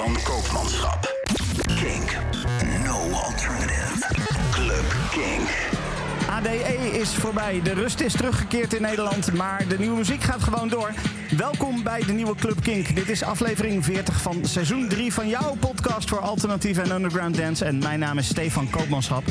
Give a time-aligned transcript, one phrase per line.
[0.00, 1.14] Stefan Koopmanschap.
[1.66, 2.16] Kink.
[2.84, 4.06] No alternative.
[4.50, 5.48] Club Kink.
[6.30, 7.60] ADE is voorbij.
[7.62, 10.92] De rust is teruggekeerd in Nederland, maar de nieuwe muziek gaat gewoon door.
[11.36, 12.94] Welkom bij de nieuwe Club Kink.
[12.94, 17.64] Dit is aflevering 40 van seizoen 3 van jouw podcast voor alternatieve en underground dance.
[17.64, 19.24] En mijn naam is Stefan Koopmanschap.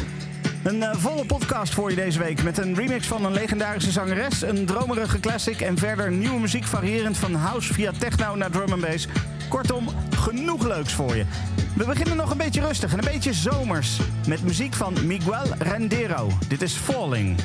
[0.64, 4.42] Een eh, volle podcast voor je deze week met een remix van een legendarische zangeres,
[4.42, 8.82] een dromerige classic en verder nieuwe muziek variërend van house via techno naar drum and
[8.82, 9.08] bass.
[9.50, 11.26] Kortom, genoeg leuks voor je.
[11.76, 16.30] We beginnen nog een beetje rustig en een beetje zomers met muziek van Miguel Rendero.
[16.48, 17.38] Dit is Falling.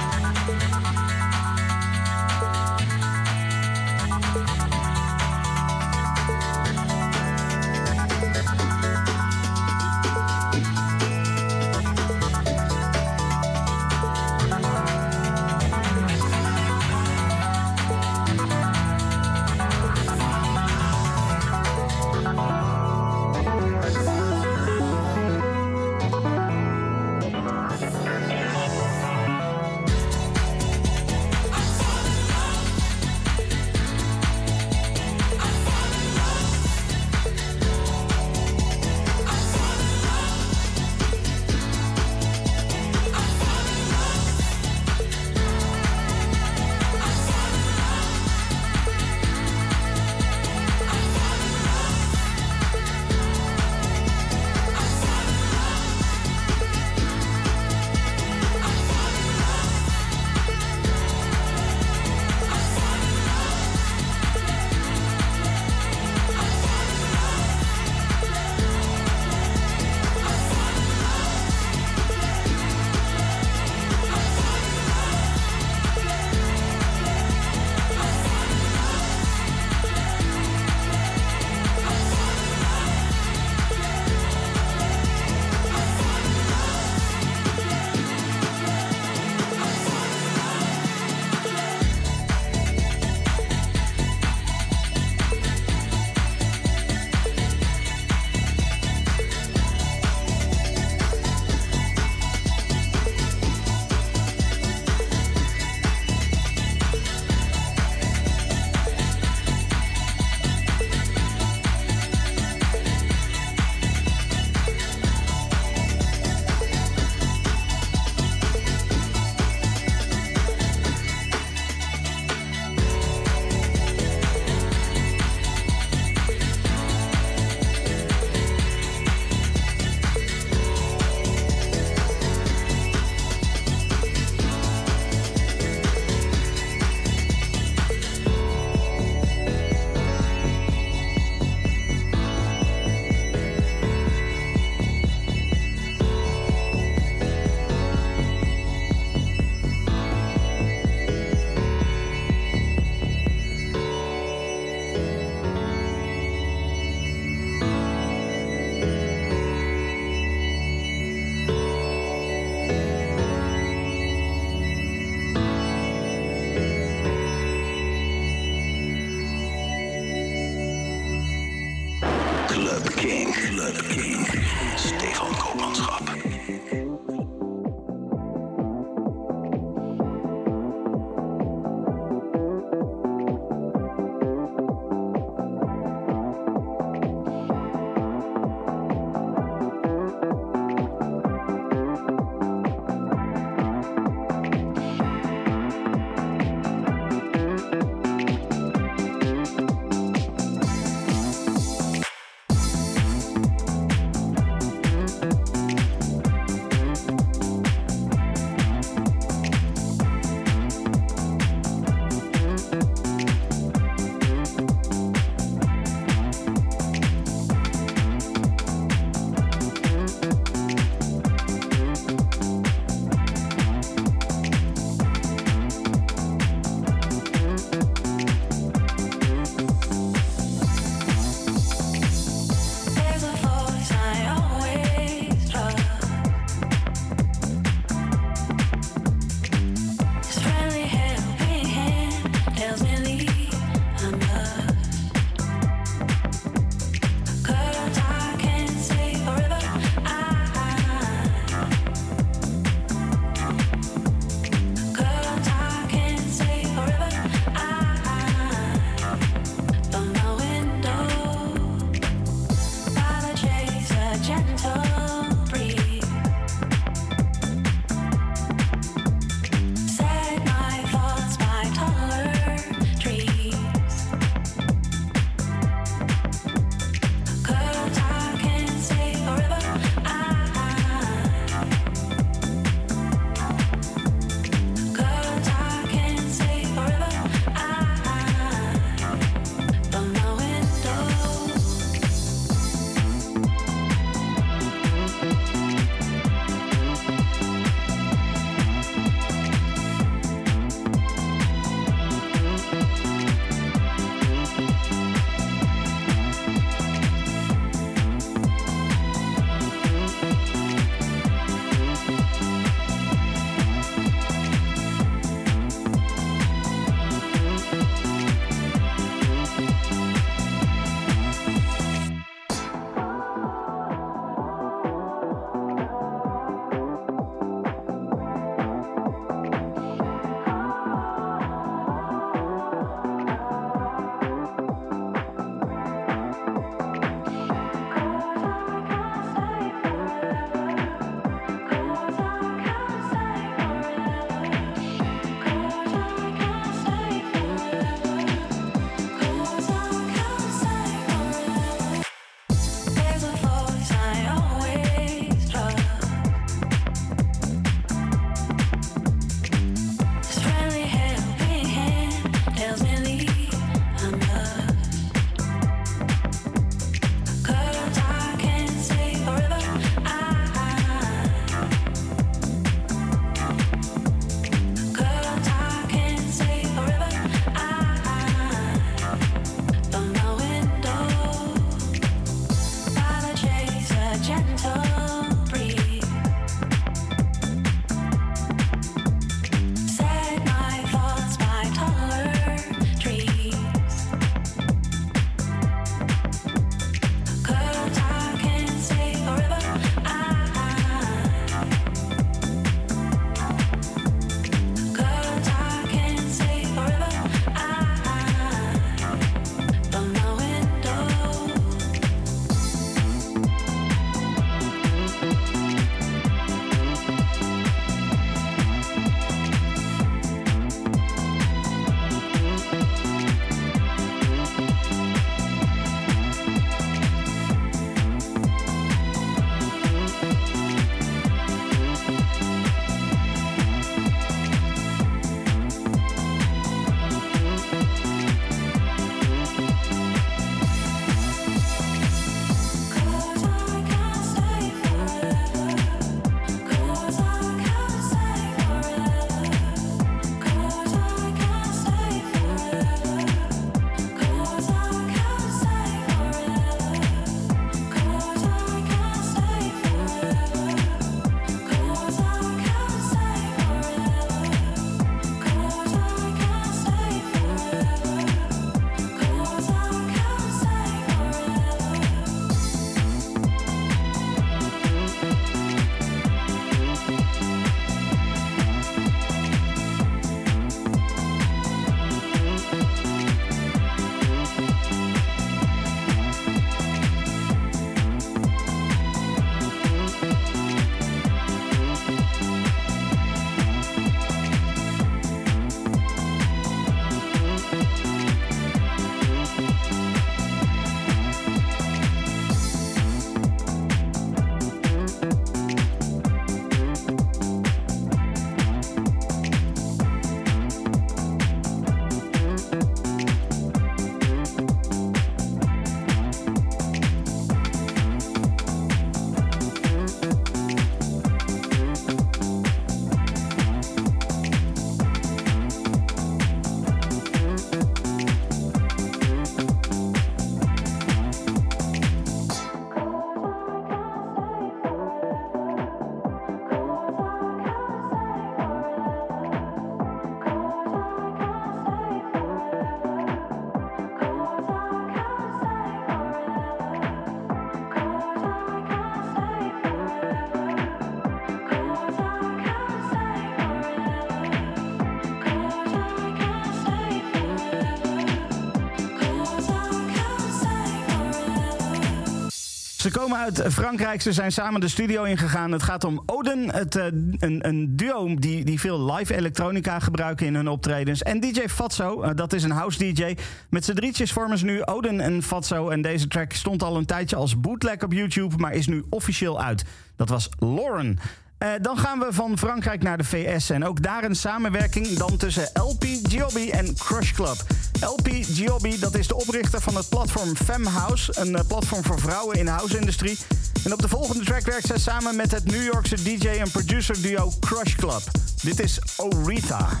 [563.20, 565.72] Komen uit Frankrijk, ze zijn samen de studio ingegaan.
[565.72, 570.46] Het gaat om Oden, het, uh, een, een, duo die, die veel live elektronica gebruiken
[570.46, 571.22] in hun optredens.
[571.22, 573.36] En DJ Fatso, uh, dat is een house DJ.
[573.70, 575.88] Met z'n drietjes vormen ze nu Oden en Fatso.
[575.88, 579.62] En deze track stond al een tijdje als bootleg op YouTube, maar is nu officieel
[579.62, 579.84] uit.
[580.16, 581.18] Dat was Lauren.
[581.58, 583.70] Uh, dan gaan we van Frankrijk naar de VS.
[583.70, 587.64] En ook daar een samenwerking dan tussen LP Giobbi en Crush Club.
[588.04, 591.32] LP Giobbi, dat is de oprichter van het platform Femhouse.
[591.36, 593.38] Een uh, platform voor vrouwen in de house-industrie.
[593.84, 597.22] En op de volgende track werkt zij samen met het New Yorkse DJ en producer
[597.22, 598.22] duo Crush Club.
[598.62, 600.00] Dit is Oretha.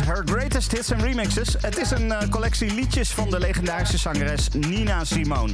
[0.00, 1.56] Her Greatest Hits and Remixes.
[1.60, 5.52] Het is een uh, collectie liedjes van de legendarische zangeres Nina Simone.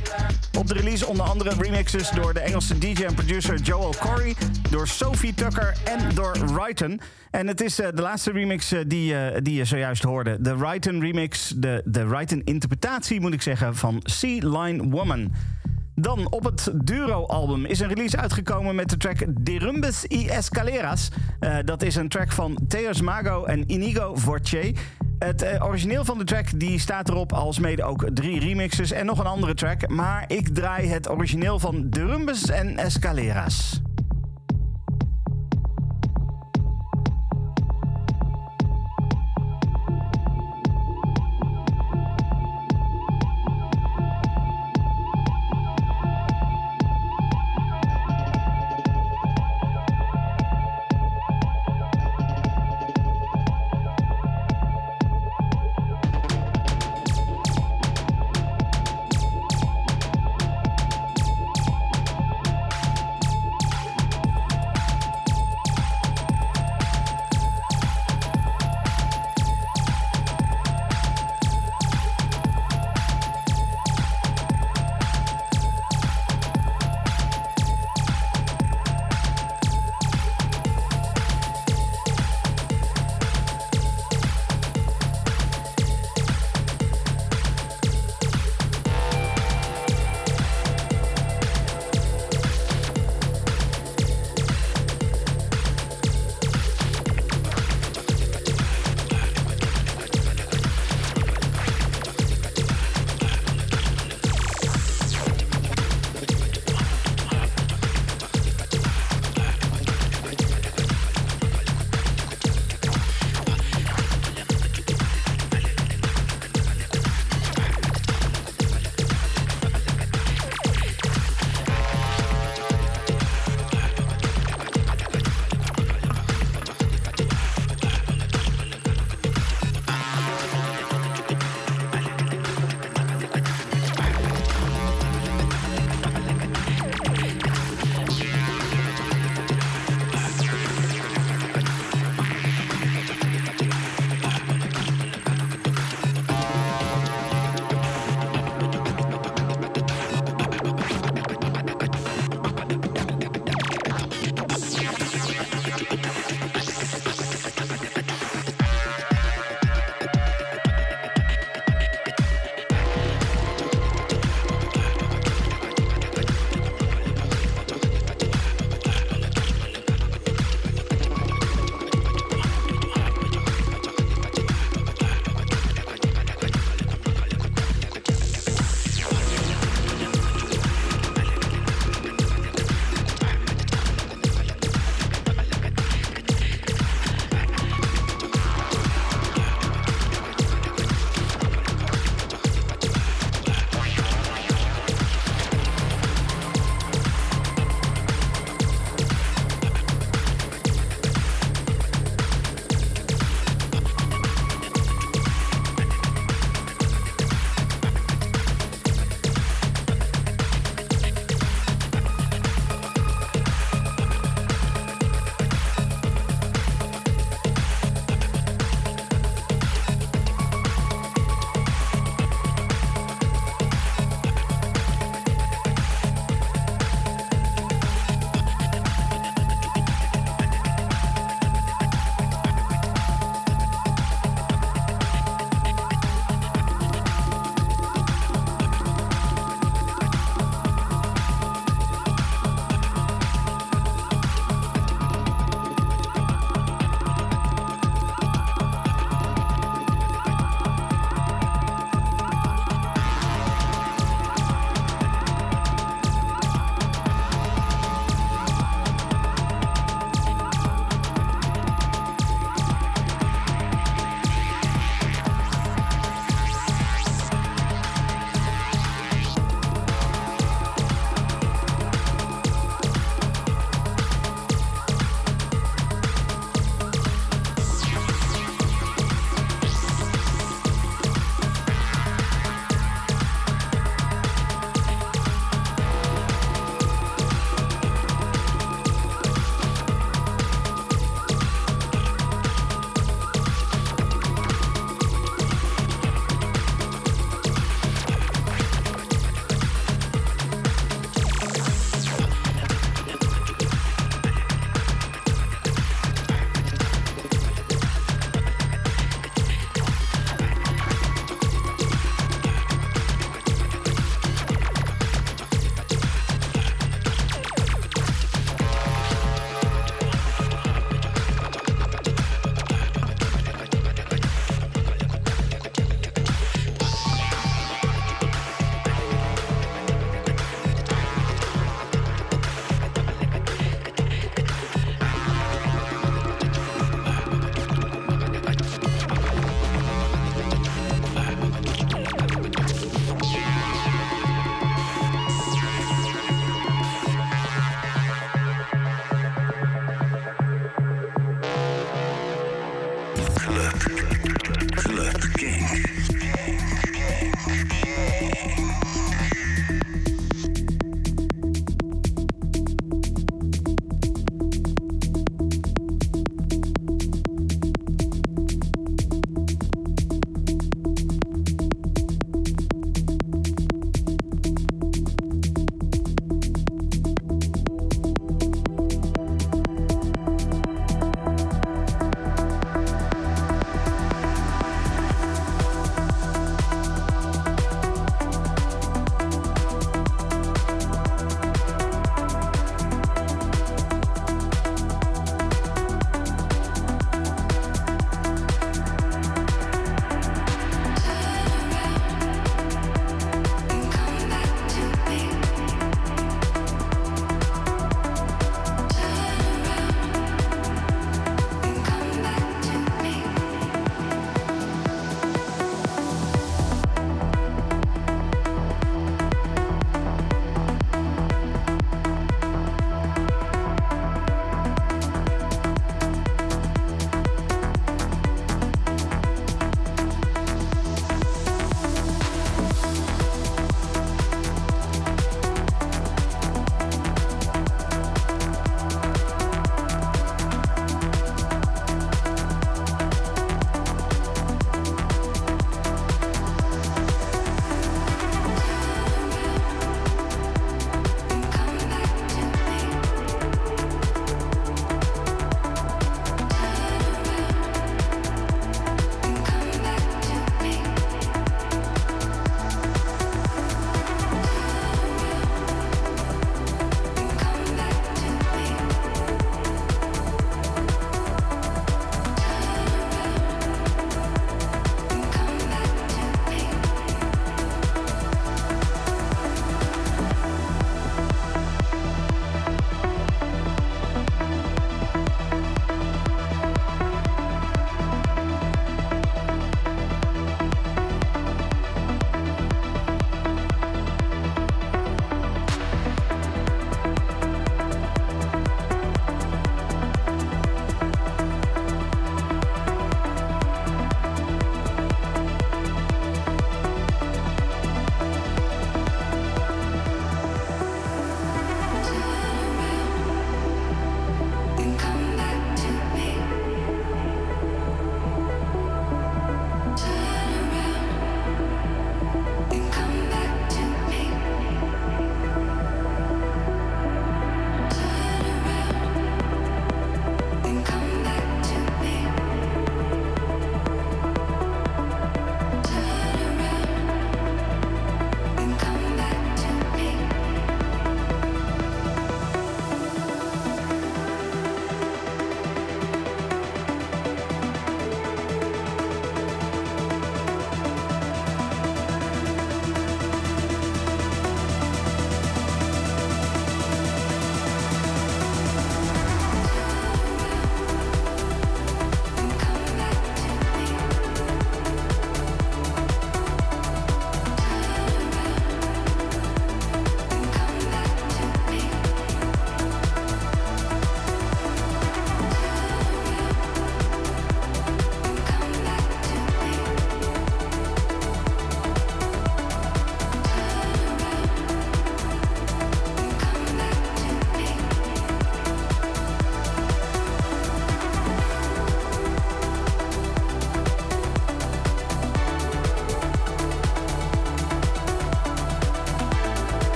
[0.59, 4.35] Op de release onder andere remixes door de Engelse DJ en producer Joel Corey,
[4.70, 7.01] door Sophie Tucker en door Ryton.
[7.31, 10.37] En het is uh, de laatste remix uh, die, die je zojuist hoorde.
[10.40, 15.33] De Ryton remix, de, de Ryton interpretatie moet ik zeggen, van Sea Line Woman.
[16.01, 21.09] Dan op het Duro-album is een release uitgekomen met de track Derumbes y Escaleras.
[21.41, 24.75] Uh, dat is een track van Theos Mago en Inigo Vorche.
[25.19, 29.07] Het uh, origineel van de track die staat erop als mede ook drie remixes en
[29.07, 29.89] nog een andere track.
[29.89, 33.81] Maar ik draai het origineel van Derumbes en Escaleras.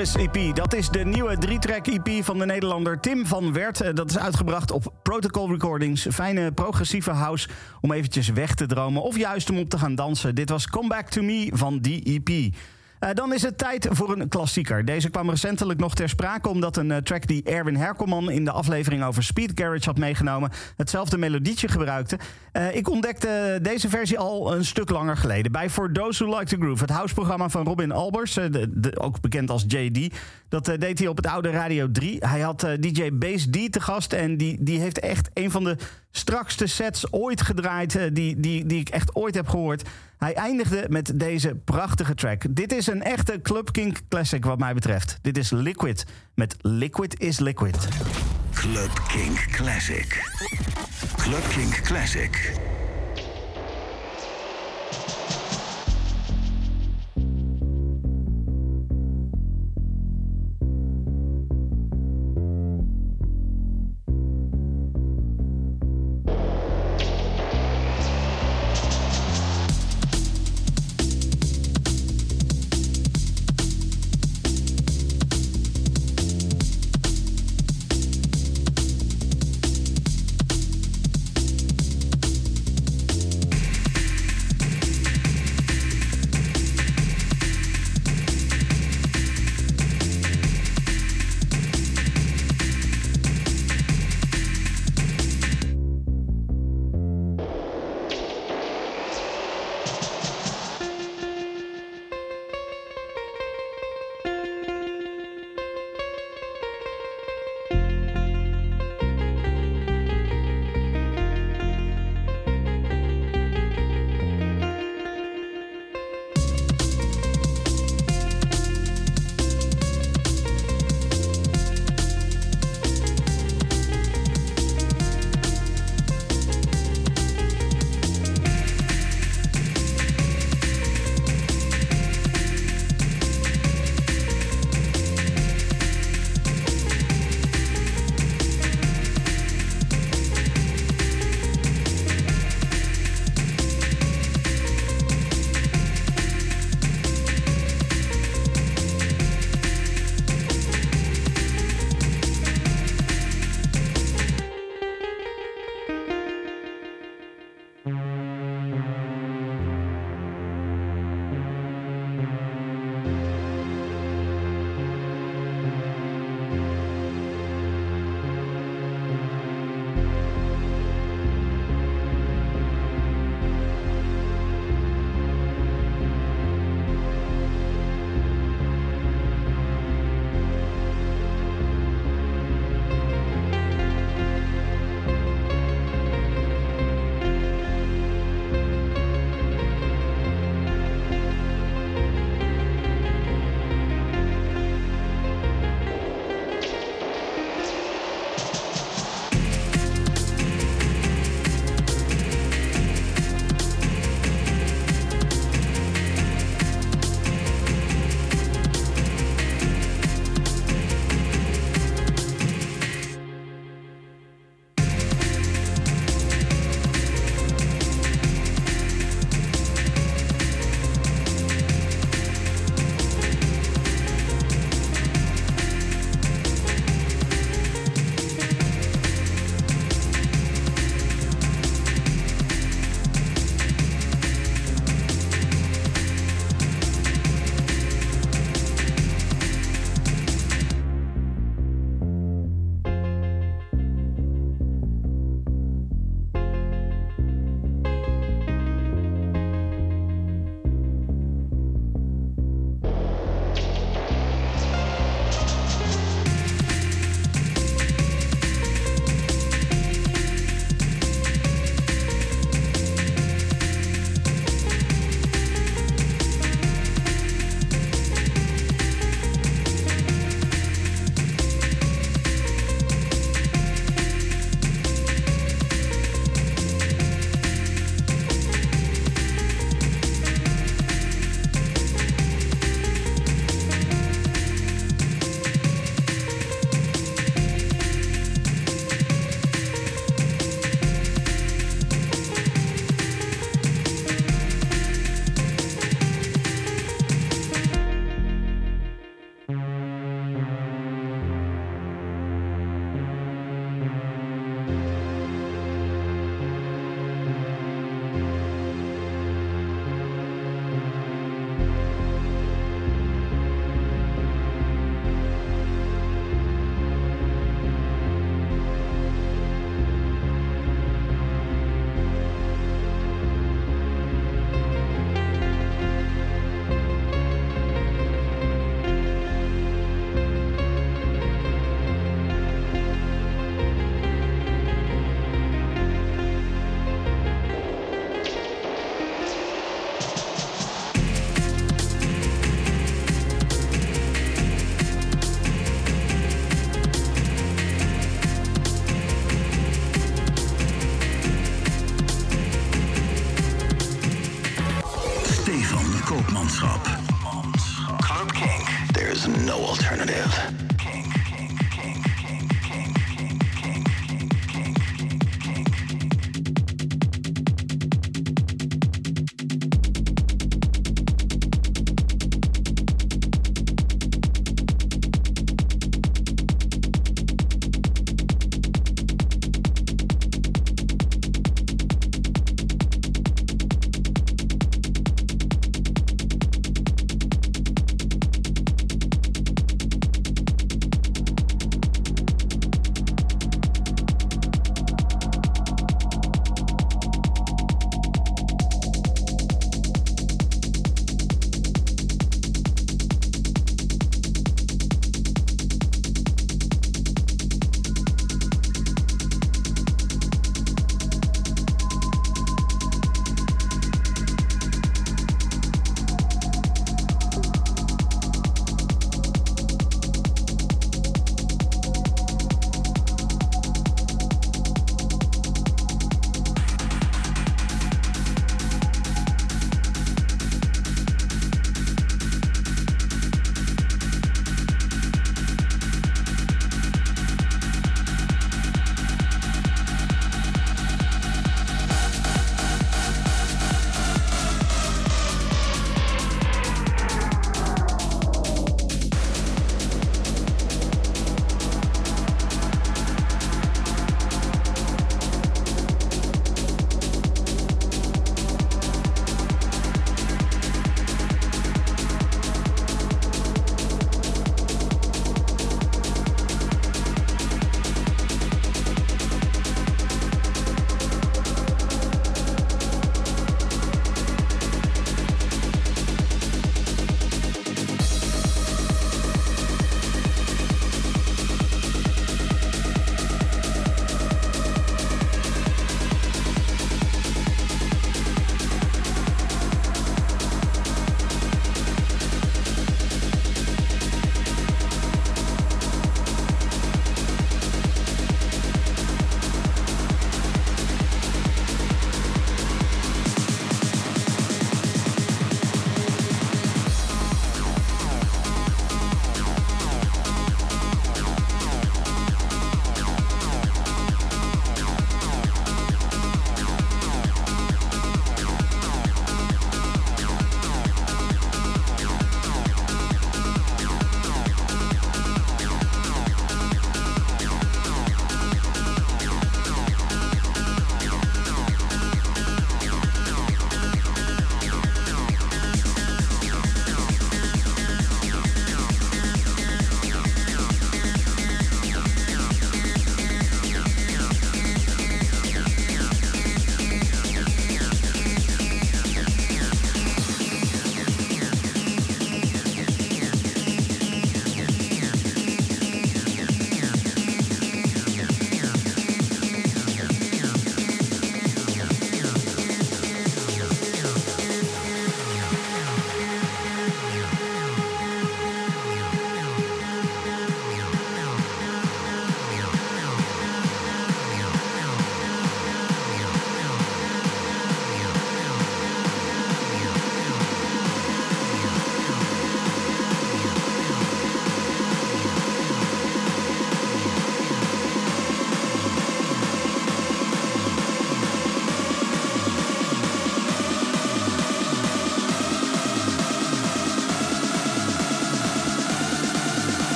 [0.00, 3.80] EP, dat is de nieuwe drie-track EP van de Nederlander Tim van Wert.
[3.80, 6.06] Eh, Dat is uitgebracht op Protocol Recordings.
[6.10, 7.48] Fijne progressieve house
[7.80, 10.34] om eventjes weg te dromen of juist om op te gaan dansen.
[10.34, 12.54] Dit was Come Back To Me van die EP.
[13.00, 14.84] Eh, dan is het tijd voor een klassieker.
[14.84, 18.50] Deze kwam recentelijk nog ter sprake omdat een eh, track die Erwin Herkelman in de
[18.50, 22.18] aflevering over Speed Garage had meegenomen hetzelfde melodietje gebruikte.
[22.52, 26.56] Eh, ik ontdekte deze versie al een stuk langer geleden bij For Those Who Like
[26.56, 28.38] to Groove, het houseprogramma van Robin Albers,
[28.94, 30.14] ook bekend als JD.
[30.50, 32.16] Dat eh, deed hij op het oude Radio 3.
[32.26, 35.64] Hij had eh, DJ Bass D te gast en die, die heeft echt een van
[35.64, 35.76] de
[36.10, 39.88] strakste sets ooit gedraaid eh, die, die, die ik echt ooit heb gehoord.
[40.18, 42.42] Hij eindigde met deze prachtige track.
[42.50, 45.18] Dit is een echte Club Kink classic wat mij betreft.
[45.22, 47.88] Dit is Liquid met Liquid is Liquid.
[48.54, 50.30] Club Kink Classic.
[51.16, 52.52] Club Kink Classic.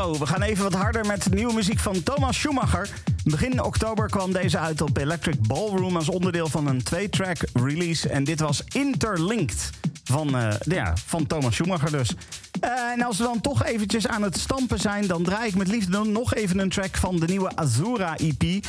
[0.00, 2.88] We gaan even wat harder met nieuwe muziek van Thomas Schumacher.
[3.24, 8.08] Begin oktober kwam deze uit op Electric Ballroom als onderdeel van een twee-track release.
[8.08, 9.70] En dit was Interlinked
[10.04, 12.10] van, uh, ja, van Thomas Schumacher dus.
[12.64, 15.06] Uh, en als we dan toch eventjes aan het stampen zijn...
[15.06, 18.42] dan draai ik met liefde nog even een track van de nieuwe Azura EP.
[18.42, 18.60] Uh,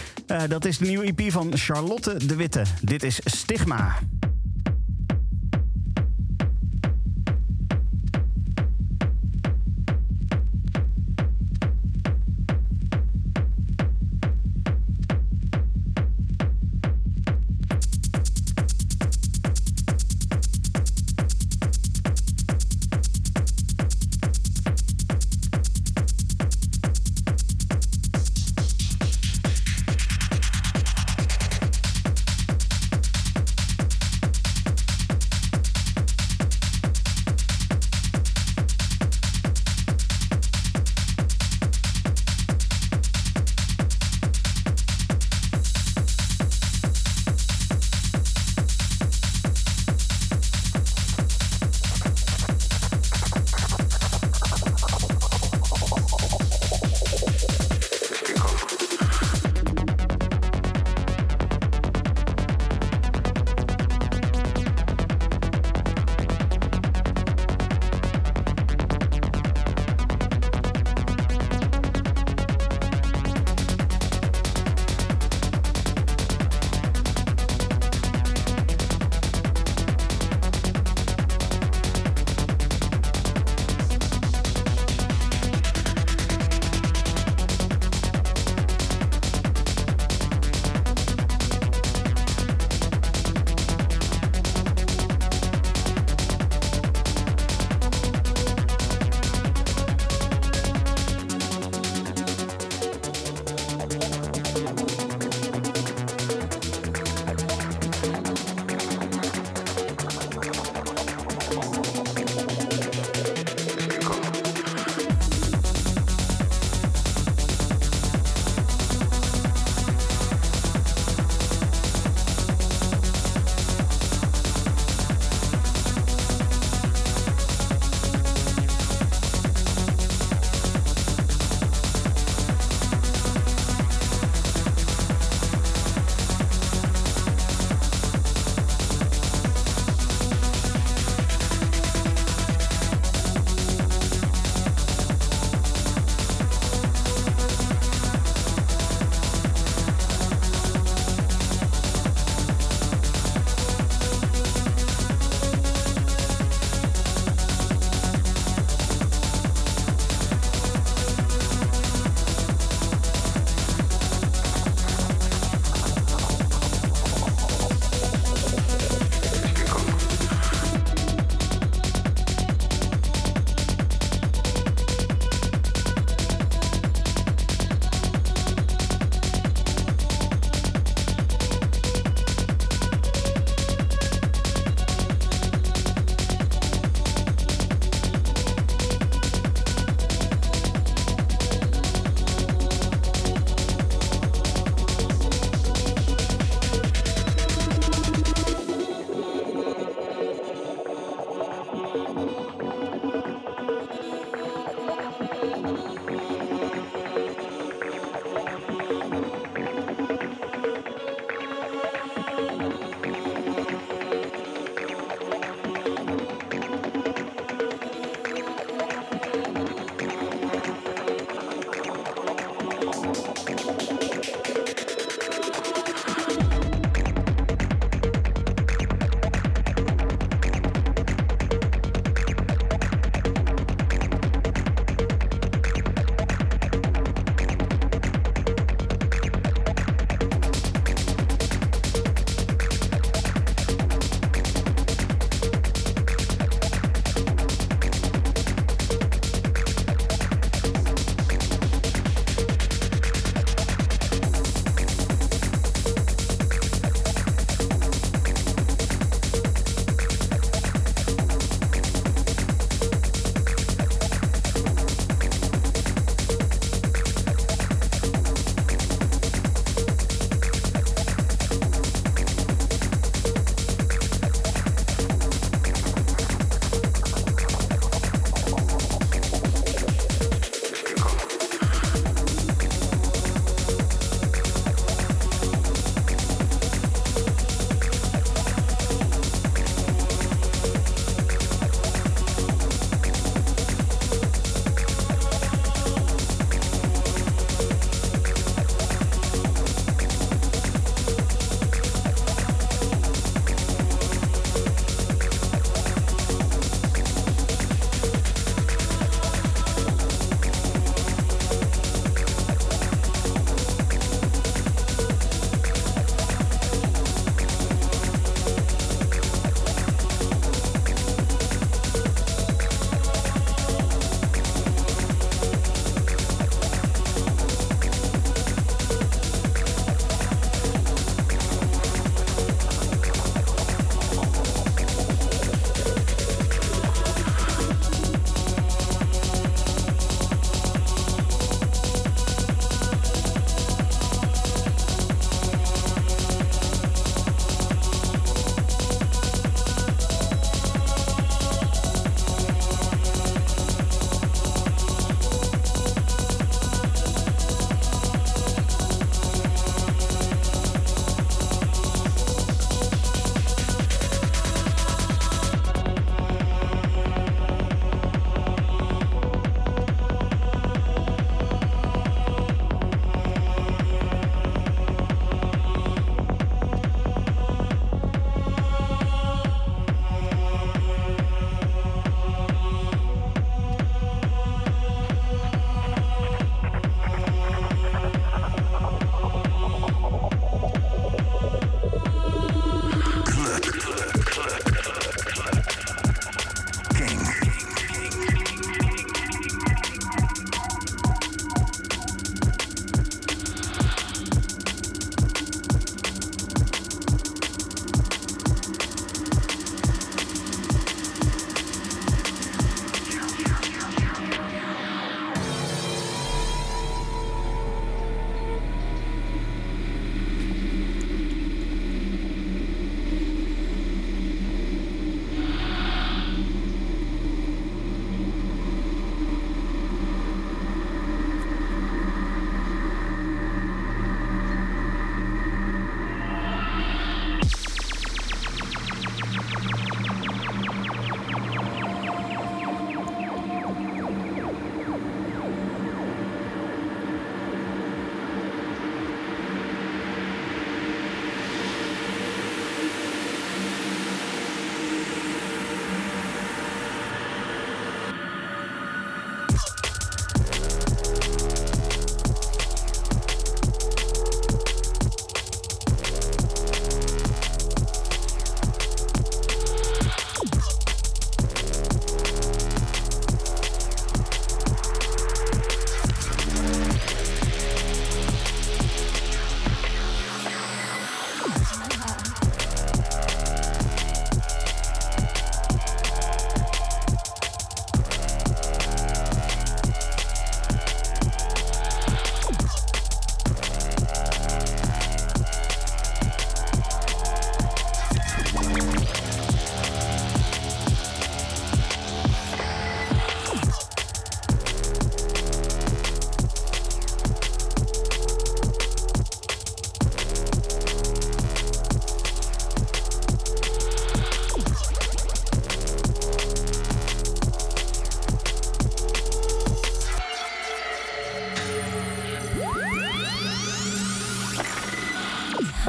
[0.47, 2.63] dat is de nieuwe EP van Charlotte de Witte.
[2.81, 3.97] Dit is Stigma.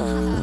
[0.03, 0.42] Phone.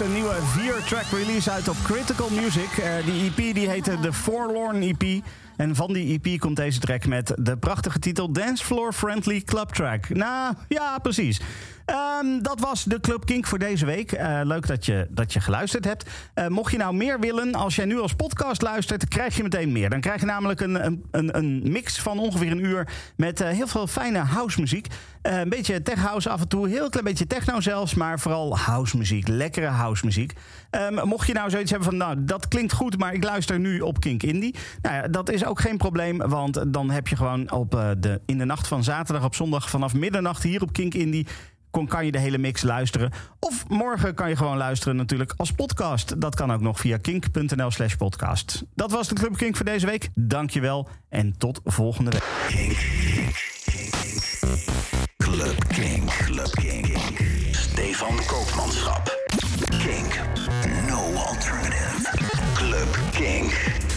[0.00, 2.76] Een nieuwe vier-track release uit op Critical Music.
[2.78, 5.22] Uh, die EP die heette The Forlorn EP.
[5.56, 9.68] En van die EP komt deze track met de prachtige titel Dance Floor Friendly Club
[9.68, 10.08] Track.
[10.08, 11.40] Nou, ja, precies.
[12.28, 14.12] Um, dat was de Club Kink voor deze week.
[14.12, 16.10] Uh, leuk dat je, dat je geluisterd hebt.
[16.34, 19.72] Uh, mocht je nou meer willen, als jij nu als podcast luistert, krijg je meteen
[19.72, 19.90] meer.
[19.90, 23.66] Dan krijg je namelijk een, een, een mix van ongeveer een uur met uh, heel
[23.66, 24.86] veel fijne house muziek.
[25.22, 28.96] een beetje tech house af en toe, heel klein beetje techno zelfs, maar vooral house
[28.96, 30.32] muziek, lekkere house muziek.
[30.70, 33.80] Um, mocht je nou zoiets hebben van, nou, dat klinkt goed, maar ik luister nu
[33.80, 34.54] op Kink Indie.
[34.82, 38.38] Nou ja, dat is ook geen probleem, want dan heb je gewoon op de, in
[38.38, 41.26] de nacht van zaterdag op zondag vanaf middernacht hier op Kink Indie
[41.86, 43.12] kan je de hele mix luisteren.
[43.38, 46.20] Of morgen kan je gewoon luisteren natuurlijk als podcast.
[46.20, 48.64] Dat kan ook nog via kink.nl slash podcast.
[48.74, 50.08] Dat was de Club Kink voor deze week.
[50.14, 52.24] Dankjewel en tot volgende week.
[52.48, 52.76] Kink,
[55.16, 56.10] Club Kink.
[56.10, 56.96] Club Kink.
[57.50, 59.16] Stefan Koopmanschap.
[59.68, 60.20] Kink.
[60.88, 62.08] No alternative.
[62.54, 63.87] Club Kink.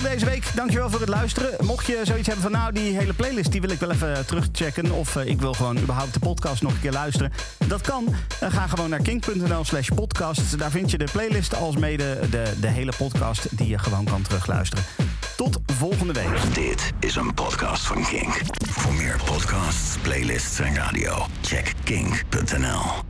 [0.00, 0.54] Van deze week.
[0.54, 1.66] Dankjewel voor het luisteren.
[1.66, 4.90] Mocht je zoiets hebben van nou, die hele playlist die wil ik wel even terugchecken.
[4.90, 7.32] Of uh, ik wil gewoon überhaupt de podcast nog een keer luisteren.
[7.66, 8.14] Dat kan.
[8.42, 10.58] Uh, ga gewoon naar kink.nl slash podcast.
[10.58, 14.22] Daar vind je de playlist als mede de, de hele podcast die je gewoon kan
[14.22, 14.84] terugluisteren.
[15.36, 16.54] Tot volgende week.
[16.54, 18.40] Dit is een podcast van Kink.
[18.70, 23.07] Voor meer podcasts, playlists en radio, check kink.nl.